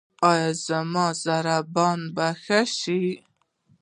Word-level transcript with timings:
ایا 0.31 0.49
زما 0.65 1.05
ضربان 1.23 1.99
به 2.15 2.27
ښه 2.43 2.59
شي؟ 2.77 3.01